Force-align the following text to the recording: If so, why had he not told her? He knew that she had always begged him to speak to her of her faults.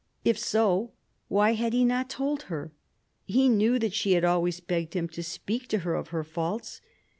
If 0.25 0.39
so, 0.39 0.93
why 1.27 1.53
had 1.53 1.73
he 1.73 1.85
not 1.85 2.09
told 2.09 2.41
her? 2.49 2.71
He 3.27 3.47
knew 3.47 3.77
that 3.77 3.93
she 3.93 4.13
had 4.13 4.25
always 4.25 4.59
begged 4.59 4.95
him 4.95 5.07
to 5.09 5.21
speak 5.21 5.67
to 5.67 5.77
her 5.85 5.93
of 5.93 6.07
her 6.07 6.23
faults. 6.23 6.81